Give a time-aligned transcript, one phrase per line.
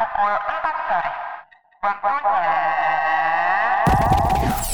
[0.00, 1.10] pukul 4 sore.
[1.84, 2.56] Waktunya...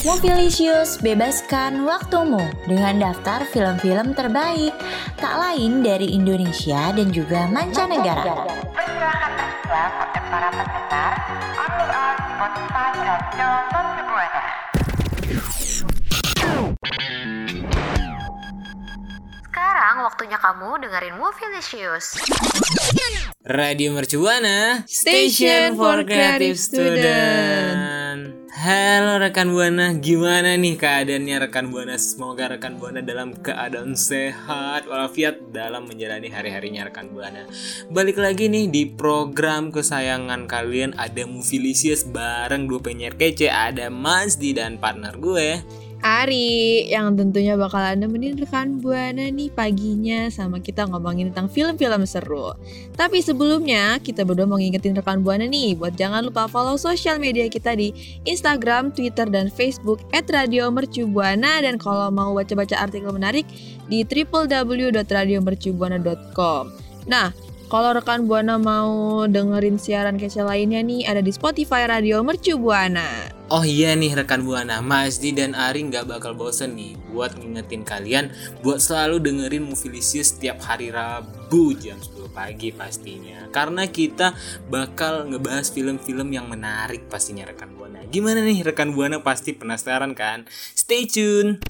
[0.00, 4.72] Movilisius, bebaskan waktumu dengan daftar film-film terbaik
[5.20, 8.48] tak lain dari Indonesia dan juga mancanegara.
[8.72, 11.12] Persilahkan tersedia untuk para pendengar
[11.60, 13.89] on Spotify Radio
[20.10, 22.18] waktunya kamu dengerin Movielicious.
[23.46, 31.94] Radio Mercubuana Station for Creative Student Halo rekan Buana, gimana nih keadaannya rekan Buana?
[31.94, 37.46] Semoga rekan Buana dalam keadaan sehat walafiat dalam menjalani hari-harinya rekan Buana.
[37.88, 44.36] Balik lagi nih di program kesayangan kalian ada Movilicious bareng dua penyiar kece, ada Mas
[44.36, 45.62] Di dan partner gue.
[46.00, 52.56] Ari yang tentunya bakal nemenin rekan Buana nih paginya sama kita ngomongin tentang film-film seru.
[52.96, 57.44] Tapi sebelumnya kita berdua mau ngingetin rekan Buana nih buat jangan lupa follow sosial media
[57.52, 57.92] kita di
[58.24, 63.44] Instagram, Twitter, dan Facebook @radiomercubuana dan kalau mau baca-baca artikel menarik
[63.92, 66.72] di www.radiomercubuana.com.
[67.12, 67.28] Nah,
[67.70, 73.30] kalau rekan Buana mau dengerin siaran kece lainnya nih ada di Spotify Radio Mercu Buana.
[73.46, 77.86] Oh iya nih rekan Buana, Mas Di dan Ari nggak bakal bosen nih buat ngingetin
[77.86, 78.34] kalian
[78.66, 83.46] buat selalu dengerin Movilisius setiap hari Rabu jam 10 pagi pastinya.
[83.54, 84.34] Karena kita
[84.66, 88.02] bakal ngebahas film-film yang menarik pastinya rekan Buana.
[88.10, 90.42] Gimana nih rekan Buana pasti penasaran kan?
[90.74, 91.62] Stay tune.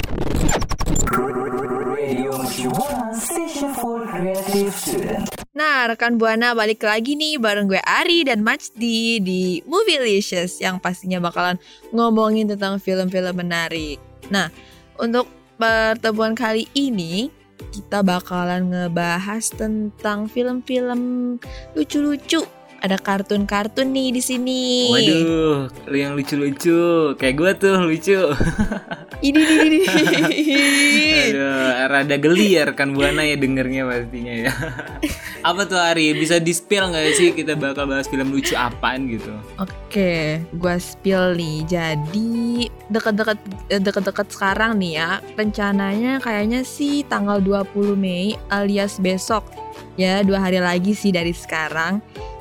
[5.61, 11.21] Nah, rekan Buana balik lagi nih bareng gue Ari dan Majdi di Movielicious yang pastinya
[11.21, 11.61] bakalan
[11.93, 14.01] ngomongin tentang film-film menarik.
[14.33, 14.49] Nah,
[14.97, 15.29] untuk
[15.61, 17.29] pertemuan kali ini
[17.77, 21.37] kita bakalan ngebahas tentang film-film
[21.77, 22.41] lucu-lucu.
[22.81, 24.65] Ada kartun-kartun nih di sini.
[24.89, 28.21] Waduh, yang lucu-lucu kayak gue tuh lucu.
[29.21, 31.13] Ini ini ini.
[31.29, 34.53] Aduh, rada geli ya rekan Buana ya dengernya pastinya ya.
[35.49, 36.17] Apa tuh Ari?
[36.17, 39.37] Bisa di-spill nggak sih kita bakal bahas film lucu apaan gitu?
[39.61, 41.69] Oke, gua spill nih.
[41.69, 43.39] Jadi deket-deket
[43.69, 49.45] eh, deket-deket sekarang nih ya, rencananya kayaknya sih tanggal 20 Mei alias besok.
[50.01, 52.01] Ya, dua hari lagi sih dari sekarang.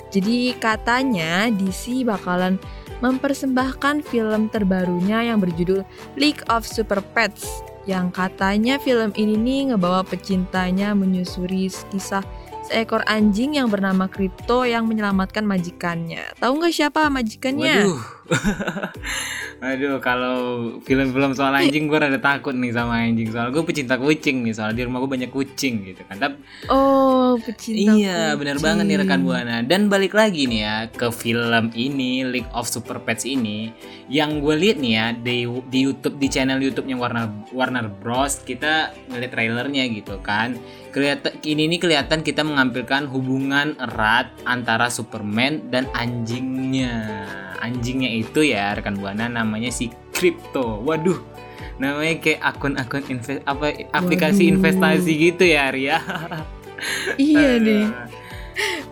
[0.10, 2.58] Jadi katanya DC bakalan
[3.00, 5.86] mempersembahkan film terbarunya yang berjudul
[6.20, 12.22] League of Super Pets yang katanya film ini nih ngebawa pecintanya menyusuri kisah
[12.70, 16.22] seekor anjing yang bernama Crypto yang menyelamatkan majikannya.
[16.38, 17.90] Tahu nggak siapa majikannya?
[17.90, 18.19] Waduh.
[19.60, 20.38] Aduh, kalau
[20.88, 23.28] film-film soal anjing gue rada takut nih sama anjing.
[23.28, 26.16] Soal gue pecinta kucing nih, soal di rumah gue banyak kucing gitu kan.
[26.16, 26.38] Tapi
[26.72, 29.20] Oh, pecinta iya, benar banget nih rekan.
[29.20, 29.60] Buana.
[29.60, 33.74] Dan balik lagi nih ya ke film ini League of Super Pets ini
[34.08, 38.40] yang gue lihat nih ya di di YouTube di channel YouTube-nya Warner Warner Bros.
[38.48, 40.56] Kita ngeliat trailernya gitu kan.
[40.90, 47.28] Kelihatan ini nih kelihatan kita mengampilkan hubungan erat antara Superman dan anjingnya.
[47.60, 50.84] Anjingnya itu ya rekan Buana namanya si Crypto.
[50.84, 51.20] Waduh.
[51.80, 54.54] Namanya kayak akun-akun invest apa aplikasi Waduh.
[54.60, 56.00] investasi gitu ya Ria.
[57.20, 57.88] Iya deh.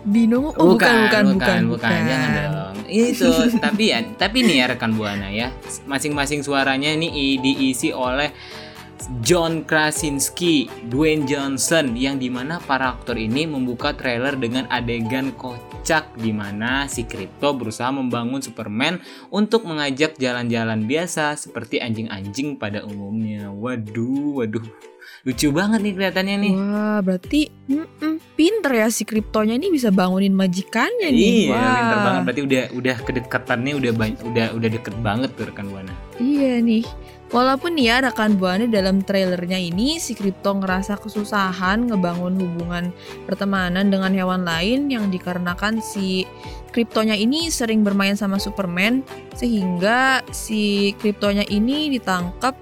[0.04, 2.76] Binomo oh, bukan bukan bukan bukan, jangan dong.
[2.88, 3.28] Itu
[3.60, 5.52] tapi ya, tapi nih ya rekan buana ya,
[5.84, 8.32] masing-masing suaranya ini diisi oleh
[9.22, 16.18] John Krasinski, Dwayne Johnson yang di mana para aktor ini membuka trailer dengan adegan kocak
[16.18, 18.98] di mana si Crypto berusaha membangun Superman
[19.30, 23.48] untuk mengajak jalan-jalan biasa seperti anjing-anjing pada umumnya.
[23.52, 24.66] Waduh, waduh.
[25.26, 26.54] Lucu banget nih kelihatannya nih.
[26.54, 31.50] Wah, berarti mm-mm, pinter ya si kriptonya ini bisa bangunin majikannya nih.
[31.50, 31.74] Iya, Wah.
[31.74, 32.22] pinter banget.
[32.22, 35.90] Berarti udah udah kedekatannya udah banyak, udah udah deket banget tuh rekan buana.
[36.22, 36.86] Iya nih.
[37.28, 42.88] Walaupun ya rekan buana dalam trailernya ini si kripto ngerasa kesusahan ngebangun hubungan
[43.28, 46.24] pertemanan dengan hewan lain yang dikarenakan si
[46.72, 49.04] kriptonya ini sering bermain sama Superman
[49.36, 52.56] sehingga si kriptonya ini ditangkap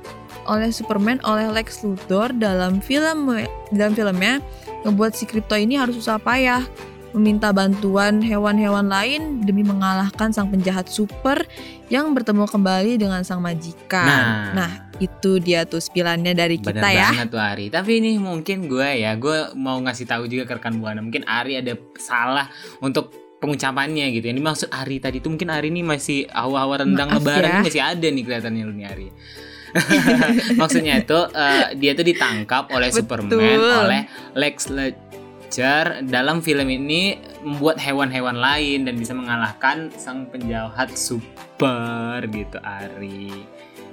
[0.50, 3.38] oleh Superman oleh Lex Luthor dalam film
[3.70, 4.42] dalam filmnya.
[4.82, 6.62] Ngebuat si kripto ini harus susah payah
[7.16, 11.48] meminta bantuan hewan-hewan lain demi mengalahkan sang penjahat super
[11.88, 14.52] yang bertemu kembali dengan sang majikan.
[14.52, 14.72] Nah.
[14.96, 17.12] itu dia tuh spillannya dari Bener kita ya.
[17.12, 17.66] banget tuh Ari.
[17.68, 21.04] Tapi ini mungkin gue ya, gue mau ngasih tahu juga ke rekan buana.
[21.04, 22.48] Mungkin Ari ada salah
[22.80, 24.24] untuk pengucapannya gitu.
[24.32, 27.52] Yang dimaksud Ari tadi itu mungkin Ari ini masih hawa-hawa rendang Maaf lebaran ya.
[27.60, 29.08] ini masih ada nih kelihatannya lu nih Ari.
[30.60, 33.04] Maksudnya itu eh, dia tuh ditangkap oleh Betul.
[33.04, 34.02] Superman oleh
[34.32, 34.72] Lex
[35.46, 43.30] Luthor dalam film ini membuat hewan-hewan lain dan bisa mengalahkan sang penjahat super gitu Ari.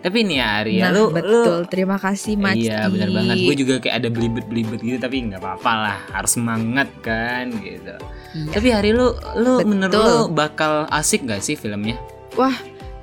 [0.02, 1.64] Tapi nih ya Ari ya, nah, lu betul.
[1.64, 2.58] lu Terima kasih Mas.
[2.58, 3.36] Iya benar banget.
[3.46, 5.98] Gue juga kayak ada belibet-belibet gitu tapi nggak apa-apa lah.
[6.10, 7.96] Harus semangat kan gitu.
[8.34, 8.52] Iya.
[8.58, 9.70] Tapi Hari lu lu Betul.
[9.70, 11.96] menurut lu bakal asik gak sih filmnya?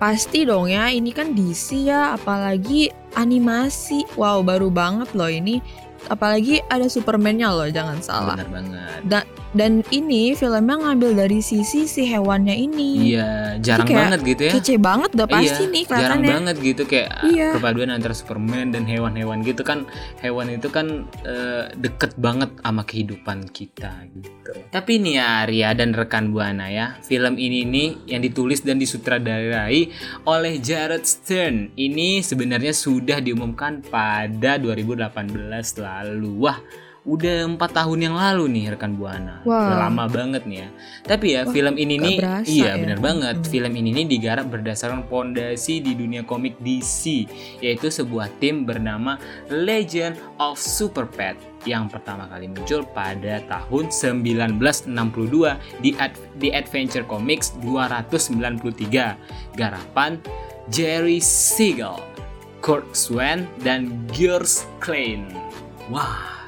[0.00, 2.88] Pasti dong ya, ini kan DC ya, apalagi
[3.20, 4.08] animasi.
[4.16, 5.60] Wow, baru banget loh ini.
[6.08, 8.38] Apalagi ada Superman-nya loh, jangan salah.
[8.38, 9.00] Benar banget.
[9.50, 13.14] Dan ini filmnya ngambil dari sisi si hewannya ini.
[13.14, 14.52] Iya, jarang kayak banget gitu ya.
[14.54, 16.30] Kece banget udah pasti iya, nih jarang kelihatannya.
[16.30, 17.48] banget gitu kayak Iya.
[17.58, 19.90] perpaduan antara Superman dan hewan-hewan gitu kan
[20.22, 24.52] hewan itu kan eh, deket banget sama kehidupan kita gitu.
[24.70, 29.90] Tapi nih ya Arya dan rekan buana ya, film ini nih yang ditulis dan disutradarai
[30.24, 35.34] oleh Jared Stern ini sebenarnya sudah diumumkan pada 2018
[35.76, 36.30] lalu.
[36.38, 36.58] Wah,
[37.00, 39.40] udah empat tahun yang lalu nih rekan buana.
[39.48, 40.68] Udah lama banget nih ya.
[41.08, 42.76] Tapi ya Wah, film ini nih berasa iya ya.
[42.76, 43.36] benar banget.
[43.40, 43.48] Mm.
[43.48, 47.24] Film ini nih digarap berdasarkan fondasi di dunia komik DC
[47.64, 49.16] yaitu sebuah tim bernama
[49.48, 57.04] Legend of Super Pet yang pertama kali muncul pada tahun 1962 di Ad- di Adventure
[57.04, 60.16] Comics 293 garapan
[60.72, 62.00] Jerry Siegel,
[62.64, 65.26] Kurt Swan dan George Klein.
[65.90, 66.39] Wah,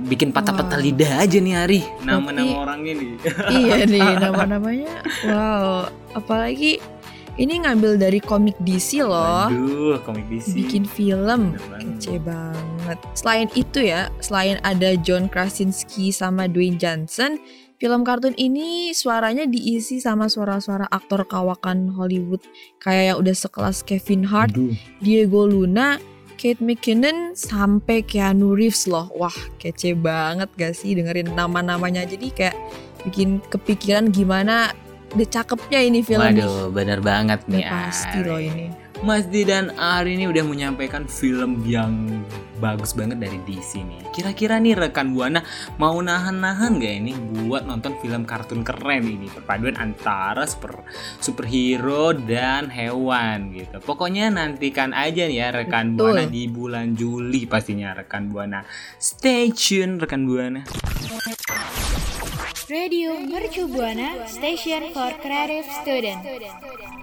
[0.00, 0.84] bikin patah-patah Wah.
[0.84, 3.10] lidah aja nih Ari nama-nama orangnya nih.
[3.60, 4.94] iya nih nama-namanya.
[5.28, 6.80] Wow, apalagi
[7.40, 9.48] ini ngambil dari komik DC loh.
[9.48, 10.52] Waduh, komik DC.
[10.52, 11.56] Bikin film.
[11.80, 12.98] Kece banget.
[13.16, 17.40] Selain itu ya, selain ada John Krasinski sama Dwayne Johnson,
[17.80, 22.44] film kartun ini suaranya diisi sama suara-suara aktor kawakan Hollywood
[22.84, 24.76] kayak yang udah sekelas Kevin Hart, Aduh.
[25.00, 25.96] Diego Luna,
[26.42, 29.06] Kate McKinnon sampai Keanu Reeves loh.
[29.14, 29.30] Wah,
[29.62, 32.02] kece banget gak sih dengerin nama-namanya.
[32.02, 32.58] Jadi kayak
[33.06, 34.74] bikin kepikiran gimana
[35.14, 36.18] udah cakepnya ini film.
[36.18, 37.64] Waduh, bener banget Udah nih.
[37.70, 38.26] pasti Ari.
[38.26, 38.81] loh ini.
[39.02, 42.06] Mas Di dan Ari ini udah menyampaikan film yang
[42.62, 44.14] bagus banget dari DC nih.
[44.14, 45.42] Kira-kira nih rekan Buana
[45.74, 47.10] mau nahan-nahan gak ini
[47.42, 50.86] buat nonton film kartun keren ini perpaduan antara super
[51.18, 53.82] superhero dan hewan gitu.
[53.82, 56.22] Pokoknya nantikan aja nih ya rekan Betul.
[56.22, 58.62] Buana di bulan Juli pastinya rekan Buana.
[59.02, 60.62] Stay tune rekan Buana.
[62.70, 67.01] Radio Mercu Buana Station for Creative Student.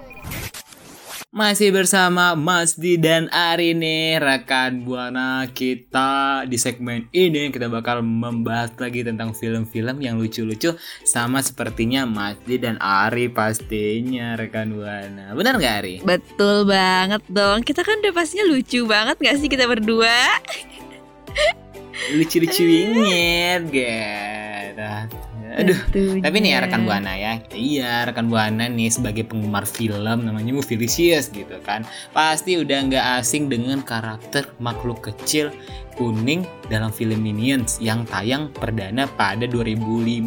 [1.40, 8.04] Masih bersama Mas Di dan Ari nih rekan Buana kita di segmen ini kita bakal
[8.04, 15.32] membahas lagi tentang film-film yang lucu-lucu sama sepertinya Mas Di dan Ari pastinya rekan Buana.
[15.32, 15.94] Benar nggak Ari?
[16.04, 17.64] Betul banget dong.
[17.64, 20.12] Kita kan udah pastinya lucu banget gak sih kita berdua?
[22.20, 25.29] Lucu-lucu inget gitu.
[25.50, 25.78] Aduh.
[25.90, 26.22] Tentunya.
[26.22, 31.26] Tapi nih ya rekan Buana ya Iya rekan Buana nih sebagai penggemar film namanya Movielicious
[31.30, 31.82] gitu kan
[32.14, 35.50] Pasti udah nggak asing dengan karakter makhluk kecil
[35.98, 40.24] kuning dalam film Minions yang tayang perdana pada 2015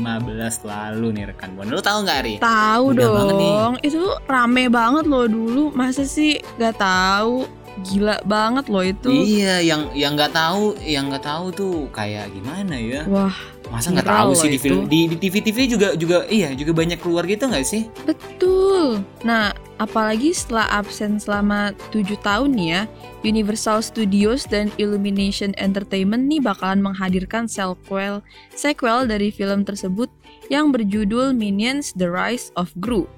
[0.67, 2.35] lalu nih rekan Buana Lu tahu nggak Ri?
[2.37, 3.53] Tahu Udah banget nih.
[3.55, 3.73] dong.
[3.81, 5.63] Itu rame banget loh dulu.
[5.73, 7.62] Masa sih gak tahu?
[7.81, 9.09] Gila banget loh itu.
[9.09, 13.33] Iya yang yang nggak tahu yang nggak tahu tuh kayak gimana ya Wah,
[13.73, 17.25] Masa nggak tahu sih di film di, di TV-TV juga juga iya juga banyak keluar
[17.25, 17.89] gitu nggak sih?
[18.05, 19.01] betul.
[19.25, 22.85] Nah, apalagi setelah absen selama 7 tahun ya,
[23.25, 28.21] Universal Studios dan Illumination Entertainment nih bakalan menghadirkan sequel
[28.53, 30.11] sequel dari film tersebut
[30.53, 33.09] yang berjudul Minions: The Rise of Gru.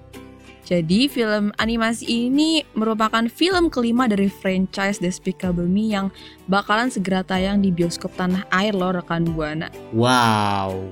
[0.66, 6.10] Jadi film animasi ini merupakan film kelima dari franchise Despicable Me yang
[6.50, 9.70] bakalan segera tayang di bioskop tanah air loh rekan Buana.
[9.94, 10.90] Wow,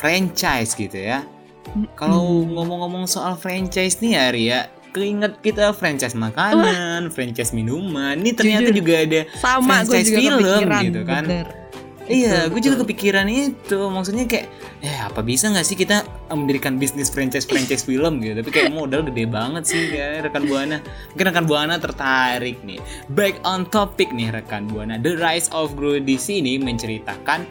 [0.00, 1.20] franchise gitu ya.
[2.00, 4.60] Kalau ngomong-ngomong soal franchise nih ya Ria,
[4.96, 8.16] keinget kita franchise makanan, franchise minuman.
[8.24, 8.78] Ini ternyata Jujur.
[8.80, 11.24] juga ada sama franchise juga film kepikiran gitu kan.
[11.28, 11.59] bener.
[12.10, 13.78] Iya, Betul, gue juga kepikiran itu.
[13.86, 14.46] Maksudnya kayak,
[14.82, 16.02] eh apa bisa nggak sih kita
[16.34, 18.42] mendirikan bisnis franchise-franchise film gitu?
[18.42, 20.82] Tapi kayak modal gede banget sih ya rekan buana.
[21.14, 22.82] Mungkin rekan buana tertarik nih.
[23.14, 24.98] Back on topic nih rekan buana.
[24.98, 27.46] The Rise of Gru di sini menceritakan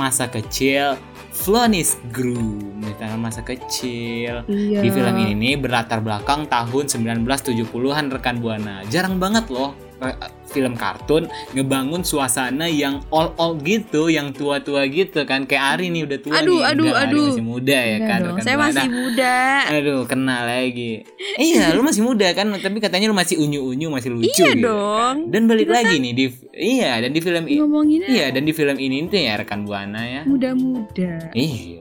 [0.00, 0.96] masa kecil
[1.30, 4.48] Flonis Gru, menceritakan masa kecil.
[4.48, 4.80] Iya.
[4.80, 8.80] Di film ini berlatar belakang tahun 1970-an rekan buana.
[8.88, 10.16] Jarang banget loh eh,
[10.50, 15.46] film kartun ngebangun suasana yang all all gitu, yang tua-tua gitu kan.
[15.46, 16.68] Kayak Ari nih udah tua Aduh, nih.
[16.68, 17.26] aduh, Enggak, Ari aduh.
[17.30, 18.20] masih muda ya Enggak kan.
[18.20, 19.34] dong, saya masih muda.
[19.70, 20.92] Aduh, kena lagi.
[21.36, 25.16] iya, lu masih muda kan, tapi katanya lu masih unyu-unyu, masih lucu Iya gitu dong.
[25.24, 25.30] kan.
[25.30, 27.62] Dan balik lagi nih di iya, dan di film ini
[28.04, 30.22] Iya, dan di film ini tuh ya rekan Buana ya.
[30.24, 31.30] muda-muda.
[31.30, 31.80] Iya,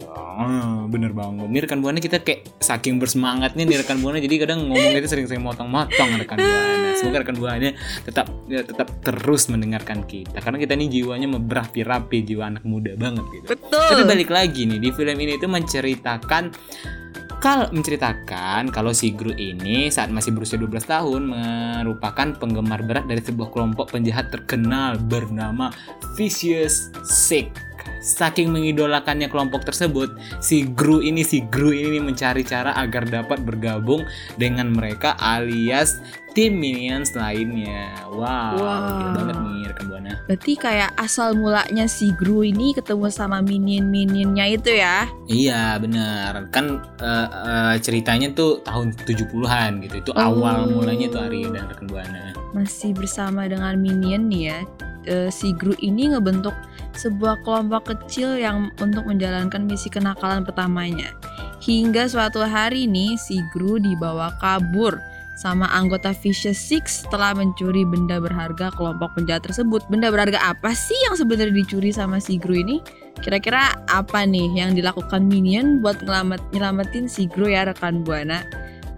[0.88, 1.48] bener banget.
[1.48, 5.42] Nih rekan buana kita kayak saking bersemangatnya nih rekan buana, jadi kadang ngomong itu sering-sering
[5.42, 6.90] motong-motong rekan buana.
[6.96, 7.70] Semoga rekan buana
[8.04, 8.28] tetap
[8.66, 13.46] tetap terus mendengarkan kita, karena kita nih jiwanya berapi-rapi, jiwa anak muda banget gitu.
[13.56, 13.88] Betul.
[13.92, 16.44] Tapi balik lagi nih di film ini itu menceritakan
[17.40, 21.22] kalau menceritakan kalau si Gru ini saat masih berusia 12 tahun
[21.88, 25.72] merupakan penggemar berat dari sebuah kelompok penjahat terkenal bernama
[26.20, 27.69] Vicious Six.
[28.00, 34.08] Saking mengidolakannya kelompok tersebut, si Gru ini si Gru ini mencari cara agar dapat bergabung
[34.36, 37.90] dengan mereka alias tim minions lainnya.
[38.08, 38.80] Wow, Wow.
[38.88, 40.12] gila banget nih rekan buana.
[40.26, 45.10] Berarti kayak asal mulanya si Gru ini ketemu sama minion-minionnya itu ya.
[45.26, 50.22] Iya bener kan eh, eh, ceritanya tuh tahun 70-an gitu itu Oh.
[50.32, 54.60] awal mulanya tuh Arya dan rekan Buana Masih bersama dengan minion nih ya.
[55.10, 56.54] Eh, si Gru ini ngebentuk
[56.94, 61.10] sebuah kelompok kecil yang untuk menjalankan misi kenakalan pertamanya.
[61.66, 65.02] Hingga suatu hari nih si Gru dibawa kabur
[65.34, 69.82] sama anggota Vicious Six setelah mencuri benda berharga kelompok penjahat tersebut.
[69.90, 72.78] Benda berharga apa sih yang sebenarnya dicuri sama si Gru ini?
[73.18, 78.46] Kira-kira apa nih yang dilakukan Minion buat ngelamat, nyelamatin si Gru ya rekan Buana?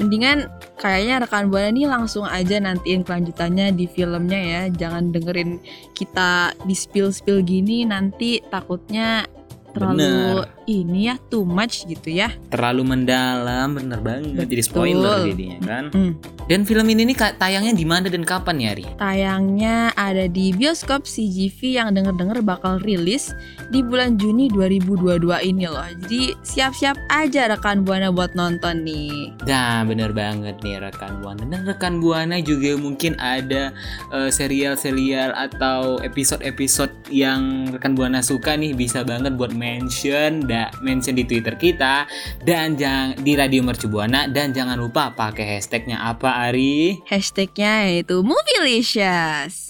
[0.01, 0.51] Mendingan
[0.81, 4.61] kayaknya rekan Buana nih langsung aja nantiin kelanjutannya di filmnya ya.
[4.73, 5.61] Jangan dengerin
[5.93, 9.29] kita di spill-spill gini nanti takutnya
[9.73, 12.31] terlalu ini ya too much gitu ya.
[12.47, 14.69] terlalu mendalam bener banget jadi Betul.
[14.69, 16.13] spoiler jadinya kan Hmm.
[16.47, 18.85] dan film ini nih tayangnya di mana dan kapan ya Ari?
[18.95, 23.31] Tayangnya ada di bioskop CGV yang denger-denger bakal rilis
[23.67, 25.83] di bulan Juni 2022 ini loh.
[26.03, 29.31] Jadi siap-siap aja rekan Buana buat nonton nih.
[29.43, 33.71] Nah bener banget nih rekan Buana dan rekan Buana juga mungkin ada
[34.09, 41.13] eh, serial-serial atau episode-episode yang rekan Buana suka nih bisa banget buat mention da, mention
[41.13, 42.09] di Twitter kita
[42.41, 47.05] dan jangan di Radio Mercu Buana dan jangan lupa pakai hashtagnya apa Ari?
[47.05, 49.69] Hashtagnya yaitu Movielicious.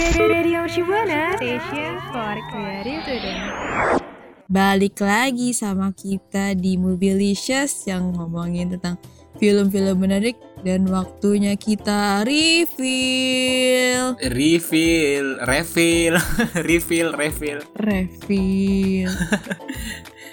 [0.00, 4.00] Radio Shibuana Station for Creative.
[4.48, 8.96] Balik lagi sama kita di Movielicious yang ngomongin tentang
[9.36, 14.16] film-film menarik dan waktunya kita reveal.
[14.20, 16.16] Refill, refill,
[16.62, 17.60] refill, refill.
[17.76, 19.12] Reveal.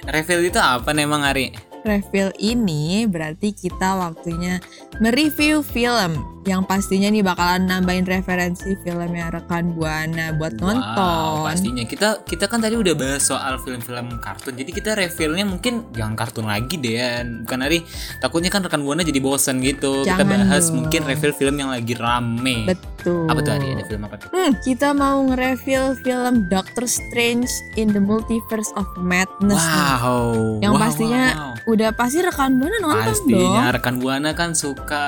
[0.07, 1.51] Refill itu apa nih emang Ari?
[1.83, 4.63] Reveal ini berarti kita waktunya
[5.03, 11.43] mereview film yang pastinya nih bakalan nambahin referensi filmnya rekan Buana buat Wow, nonton.
[11.43, 14.55] pastinya kita kita kan tadi udah bahas soal film-film kartun.
[14.55, 16.95] Jadi kita revealnya mungkin jangan kartun lagi deh.
[17.43, 17.83] Bukan Ari,
[18.17, 20.01] takutnya kan rekan buana jadi bosen gitu.
[20.01, 20.75] kita Jangan bahas dong.
[20.81, 22.71] mungkin reveal film yang lagi rame.
[22.71, 23.27] Betul.
[23.27, 23.67] Apa tuh Ari?
[23.75, 24.27] Ada film apa tuh?
[24.31, 29.83] Hmm, kita mau nge-reveal film Doctor Strange in the Multiverse of Madness nih.
[29.99, 30.63] Wow.
[30.63, 31.53] Yang wow, pastinya wow, wow.
[31.67, 33.75] Udah pasti rekan Buana nonton pastinya dong.
[33.75, 35.05] rekan buana kan suka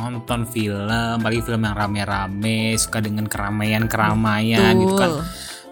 [0.00, 0.88] nonton film,
[1.20, 5.20] apalagi film yang rame-rame, suka dengan keramaian-keramaian gitu kan.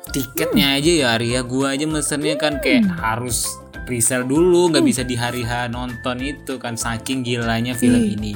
[0.09, 3.49] Tiketnya aja ya Arya gua aja mesennya kan kayak harus
[3.85, 8.17] resell dulu nggak bisa di hari H nonton itu kan saking gilanya film Ih.
[8.17, 8.33] ini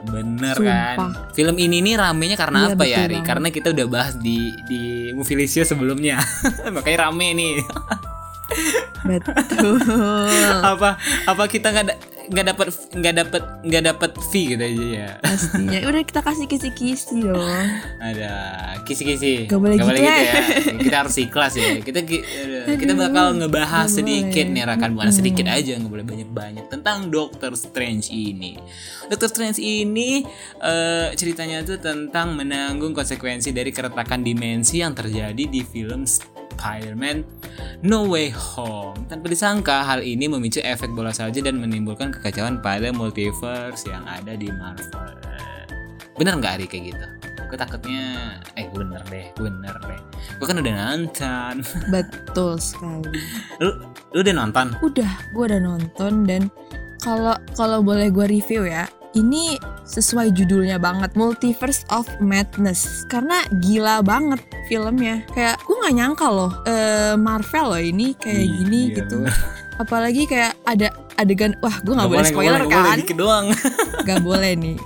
[0.00, 0.94] bener Sumpah.
[0.96, 0.98] kan
[1.30, 3.26] film ini nih ramenya karena Iya, apa ya Ari banget.
[3.26, 6.22] karena kita udah bahas di di Movilisio sebelumnya
[6.74, 7.54] makanya rame nih
[9.00, 9.78] Betul.
[10.72, 11.86] apa apa kita nggak
[12.30, 15.78] nggak dapat nggak dapat nggak dapat fee gitu aja ya Pastinya.
[15.90, 17.66] Udah kita kasih kisi-kisi dong.
[17.98, 18.32] ada
[18.82, 20.14] kisi-kisi Gak boleh gitu gitu ya.
[20.24, 20.42] ya
[20.84, 24.54] kita harus ikhlas ya kita ki- aduh, kita bakal ngebahas gak sedikit boleh.
[24.54, 28.54] nih rekan buana sedikit aja nggak boleh banyak-banyak tentang Doctor Strange ini
[29.06, 30.22] Doctor Strange ini
[30.56, 36.06] eh, ceritanya tuh tentang menanggung konsekuensi dari keretakan dimensi yang terjadi di film
[36.60, 37.24] Spider-Man
[37.80, 39.08] No Way Home.
[39.08, 44.36] Tanpa disangka, hal ini memicu efek bola salju dan menimbulkan kekacauan pada multiverse yang ada
[44.36, 45.16] di Marvel.
[46.20, 47.06] Bener nggak Ari kayak gitu?
[47.48, 50.00] Gue takutnya, eh bener deh, bener deh.
[50.36, 51.54] Gue kan udah nonton.
[51.96, 53.10] Betul sekali.
[53.58, 54.76] lu, lu udah nonton?
[54.84, 56.52] Udah, gue udah nonton dan
[57.00, 63.02] kalau kalau boleh gue review ya, ini sesuai judulnya banget Multiverse of Madness.
[63.06, 65.26] Karena gila banget filmnya.
[65.32, 69.34] Kayak gue nggak nyangka loh eh, Marvel loh ini kayak Iya, gini iya, gitu bener.
[69.80, 73.46] apalagi kayak ada adegan wah gue nggak boleh spoiler kan boleh, dikit doang.
[74.04, 74.76] nggak boleh nih.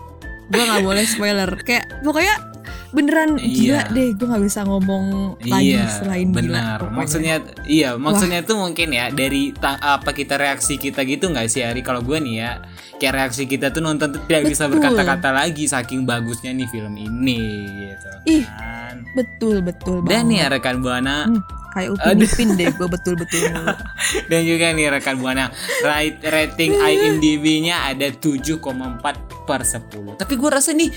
[0.49, 1.50] Gue nggak boleh spoiler.
[1.61, 2.35] Kayak pokoknya
[2.95, 3.51] beneran gila
[3.83, 3.91] Iya.
[3.91, 5.05] deh gue nggak bisa ngomong
[5.43, 6.79] lagi iya, selain gila benar.
[6.79, 6.95] pokoknya.
[6.97, 7.35] Maksudnya
[7.67, 11.83] iya, maksudnya tuh mungkin ya dari apa kita reaksi kita gitu nggak sih Ari?
[11.83, 12.63] Kalau gue nih ya,
[12.95, 17.41] kayak reaksi kita tuh nonton tuh tidak bisa berkata-kata lagi saking bagusnya nih film ini
[17.85, 18.09] gitu.
[18.33, 19.03] Ih, kan.
[19.13, 20.55] betul betul Dan nih ya banget.
[20.55, 23.43] rekan buana Hmm, kayak upin ipin deh gue betul betul
[24.31, 25.51] dan juga nih rekan buana
[26.23, 28.63] rating IMDb-nya ada 7,4
[29.45, 30.15] per 10.
[30.17, 30.89] Tapi gue rasa nih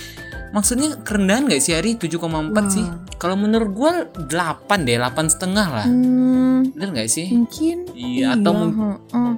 [0.50, 2.20] maksudnya kerendahan gak sih Ari 7,4
[2.68, 2.82] sih?
[2.82, 3.04] Wah.
[3.16, 3.92] Kalau menurut gue
[4.27, 4.38] 8
[4.82, 5.86] deh, 8 setengah lah.
[5.86, 7.27] Hmm, Bener gak sih?
[7.27, 8.75] mungkin Iya, atau mung-
[9.10, 9.34] heeh.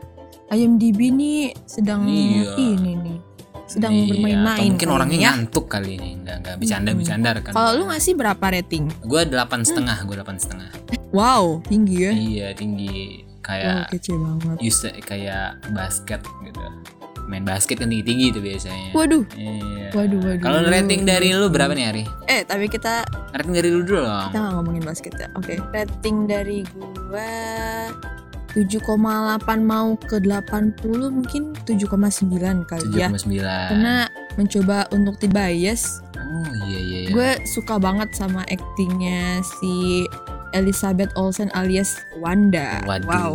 [0.51, 2.57] IMDb nih sedang Iya.
[2.57, 3.17] ini nih
[3.63, 5.29] sedang Iya, bermain-main mungkin kali orangnya ya.
[5.29, 8.89] ngantuk kali ini nggak nggak bercanda-bercanda rekan Kalau lu ngasih berapa rating?
[8.99, 10.69] gue delapan setengah gue delapan setengah
[11.11, 12.11] Wow, tinggi ya.
[12.11, 14.57] iya tinggi Wow, kayak kece banget.
[14.59, 16.61] use kayak basket gitu
[17.29, 19.23] main basket kan tinggi tinggi itu biasanya Waduh.
[19.37, 19.93] Iya.
[19.93, 20.41] Waduh, waduh.
[20.41, 22.03] Kalau rating dari lu berapa nih Ari?
[22.25, 24.29] Eh, tapi kita Rating dari lu dulu dong.
[24.29, 25.27] kita nggak ngomongin basket ya.
[25.37, 26.65] Oke, rating dari
[27.09, 27.29] gua
[28.49, 30.73] 7,8 mau ke 80
[31.13, 33.13] mungkin 7,9 kali ya.
[33.13, 33.45] 7,9.
[33.45, 33.95] Karena
[34.35, 36.99] mencoba untuk tidak bias, Oh iya iya.
[37.05, 37.09] iya.
[37.09, 40.05] gue suka banget sama aktingnya si
[40.51, 42.81] Elizabeth Olsen alias Wanda.
[42.85, 43.33] Waduh, Wow.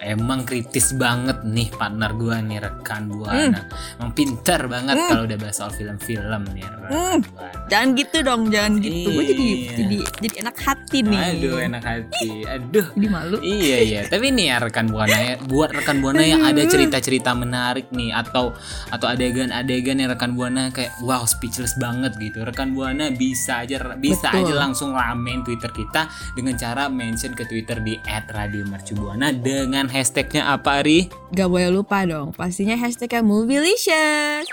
[0.00, 3.14] Emang kritis banget nih partner gua nih rekan Hmm.
[3.14, 3.60] buana.
[3.98, 7.20] Emang pinter banget kalau udah bahas soal film-film nih Hmm.
[7.68, 9.12] Jangan gitu dong, jangan gitu.
[9.12, 9.70] Gue jadi Iya.
[9.76, 11.20] jadi jadi enak hati nih.
[11.36, 12.30] Aduh enak hati.
[12.48, 12.86] Aduh.
[12.96, 13.36] Jadi malu.
[13.40, 17.92] Iya iya, tapi nih ya rekan buana ya, buat rekan buana yang ada cerita-cerita menarik
[17.92, 18.56] nih atau
[18.88, 22.40] atau adegan-adegan yang rekan buana kayak wow speechless banget gitu.
[22.40, 24.48] Rekan buana bisa aja bisa Betul.
[24.48, 30.84] aja langsung ramein Twitter kita dengan cara mention ke Twitter di @radiomercubuana dengan hashtagnya apa
[30.84, 31.08] Ari?
[31.32, 34.46] Gak boleh lupa dong, pastinya hashtagnya Movielicious.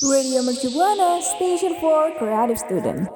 [0.00, 3.08] Radio Mercubuana, Station for Creative Student.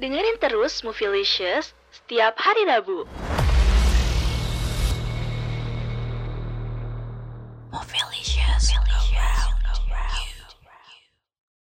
[0.00, 3.04] Dengerin terus Movielicious setiap hari Rabu.